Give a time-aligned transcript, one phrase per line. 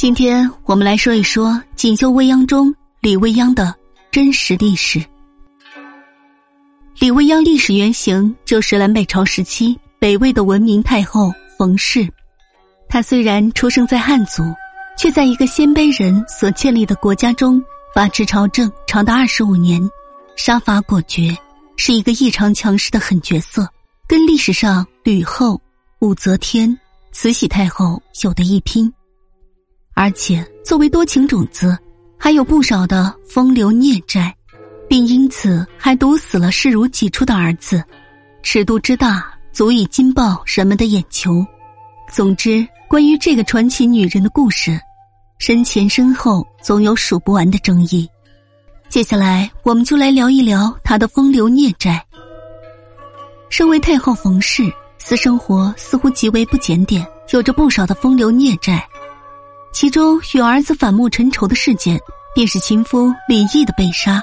[0.00, 3.74] 今天我们来说一说《锦绣未央》中李未央的
[4.10, 5.04] 真实历史。
[6.98, 12.08] 李未央历史原型就是南北朝时期北魏的文明太后冯氏。
[12.88, 14.42] 她虽然出生在汉族，
[14.96, 17.62] 却在一个鲜卑人所建立的国家中
[17.94, 19.86] 把持朝政长达二十五年，
[20.34, 21.36] 杀伐果决，
[21.76, 23.68] 是一个异常强势的狠角色，
[24.08, 25.60] 跟历史上吕后、
[25.98, 26.74] 武则天、
[27.12, 28.90] 慈禧太后有的一拼。
[30.00, 31.76] 而且作为多情种子，
[32.16, 34.34] 还有不少的风流孽债，
[34.88, 37.84] 并因此还毒死了视如己出的儿子，
[38.42, 39.22] 尺度之大，
[39.52, 41.44] 足以惊爆人们的眼球。
[42.10, 44.80] 总之，关于这个传奇女人的故事，
[45.38, 48.08] 身前身后总有数不完的争议。
[48.88, 52.02] 接下来，我们就来聊一聊她的风流孽债。
[53.50, 58.82] 身为太后冯氏，私生活似乎极为不检点，有着不少的风流孽债。
[59.72, 61.98] 其中与儿子反目成仇的事件，
[62.34, 64.22] 便是情夫李毅的被杀。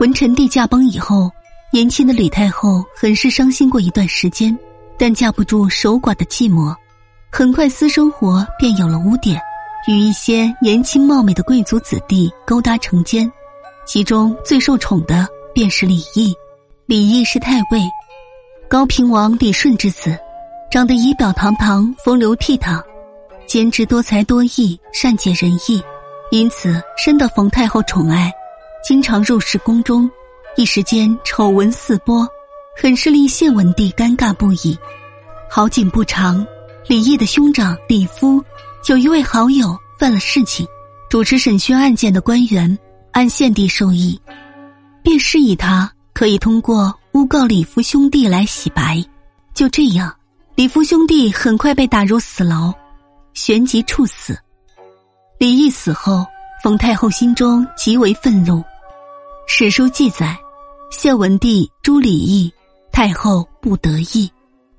[0.00, 1.30] 文成帝驾崩以后，
[1.72, 4.56] 年轻的李太后很是伤心过一段时间，
[4.98, 6.74] 但架不住守寡的寂寞，
[7.30, 9.40] 很快私生活便有了污点，
[9.88, 13.30] 与一些年轻貌美的贵族子弟勾搭成奸。
[13.84, 16.32] 其中最受宠的便是李毅。
[16.86, 17.82] 李毅是太尉，
[18.68, 20.18] 高平王李顺之子，
[20.70, 22.82] 长得仪表堂堂，风流倜傥。
[23.50, 25.82] 兼之多才多艺，善解人意，
[26.30, 28.32] 因此深得冯太后宠爱，
[28.80, 30.08] 经常入侍宫中。
[30.56, 32.24] 一时间丑闻四播，
[32.80, 34.78] 很是令献文帝尴尬不已。
[35.50, 36.46] 好景不长，
[36.86, 38.40] 李毅的兄长李夫
[38.86, 40.64] 有一位好友犯了事情，
[41.08, 42.78] 主持审讯案件的官员
[43.10, 44.16] 按献帝授意，
[45.02, 49.04] 便示意他可以通过诬告李夫兄弟来洗白。
[49.54, 50.14] 就这样，
[50.54, 52.72] 李夫兄弟很快被打入死牢。
[53.34, 54.38] 旋即处死。
[55.38, 56.26] 李毅死后，
[56.62, 58.62] 冯太后心中极为愤怒。
[59.46, 60.38] 史书记载，
[60.90, 62.52] 孝文帝诛李毅，
[62.92, 64.30] 太后不得意，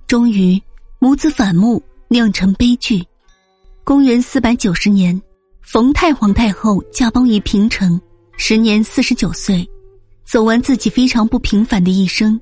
[0.07, 0.61] 终于
[0.99, 3.03] 母子反目，酿成悲剧。
[3.83, 5.19] 公元四百九十年，
[5.61, 7.99] 冯太皇太后驾崩于平城，
[8.37, 9.67] 时年四十九岁，
[10.23, 12.39] 走完自己非常不平凡的一生。